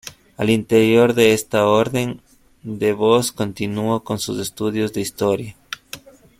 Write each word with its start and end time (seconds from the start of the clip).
Al 0.35 0.49
interior 0.49 1.13
de 1.13 1.33
esta 1.33 1.67
orden, 1.67 2.23
De 2.63 2.91
Vos 2.91 3.31
continuó 3.31 4.03
con 4.03 4.17
sus 4.17 4.39
estudios 4.39 4.93
de 4.93 5.01
historia. 5.01 5.55